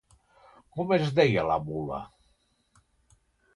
[0.77, 2.01] Com es deia la mula?